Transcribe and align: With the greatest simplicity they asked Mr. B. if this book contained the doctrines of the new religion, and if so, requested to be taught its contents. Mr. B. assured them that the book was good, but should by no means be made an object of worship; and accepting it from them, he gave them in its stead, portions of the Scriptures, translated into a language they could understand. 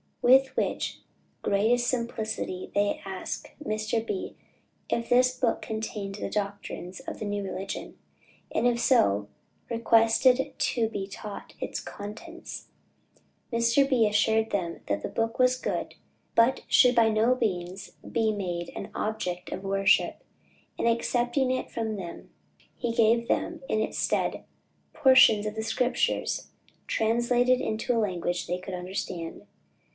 With 0.23 0.55
the 0.55 0.87
greatest 1.43 1.87
simplicity 1.87 2.71
they 2.73 3.01
asked 3.05 3.49
Mr. 3.63 4.05
B. 4.05 4.35
if 4.89 5.09
this 5.09 5.35
book 5.37 5.61
contained 5.61 6.15
the 6.15 6.29
doctrines 6.29 7.01
of 7.01 7.19
the 7.19 7.25
new 7.25 7.43
religion, 7.43 7.97
and 8.51 8.65
if 8.67 8.79
so, 8.79 9.29
requested 9.69 10.53
to 10.57 10.89
be 10.89 11.05
taught 11.07 11.53
its 11.59 11.79
contents. 11.79 12.67
Mr. 13.53 13.87
B. 13.87 14.07
assured 14.07 14.49
them 14.51 14.81
that 14.87 15.01
the 15.03 15.07
book 15.09 15.37
was 15.37 15.55
good, 15.57 15.95
but 16.33 16.61
should 16.67 16.95
by 16.95 17.09
no 17.09 17.35
means 17.35 17.91
be 18.11 18.31
made 18.31 18.69
an 18.75 18.89
object 18.95 19.51
of 19.51 19.63
worship; 19.63 20.23
and 20.79 20.87
accepting 20.87 21.51
it 21.51 21.69
from 21.69 21.95
them, 21.95 22.29
he 22.75 22.91
gave 22.93 23.27
them 23.27 23.61
in 23.69 23.79
its 23.81 23.97
stead, 23.99 24.45
portions 24.93 25.45
of 25.45 25.55
the 25.55 25.63
Scriptures, 25.63 26.49
translated 26.87 27.59
into 27.61 27.95
a 27.95 27.99
language 27.99 28.45
they 28.47 28.57
could 28.59 28.73
understand. 28.73 29.43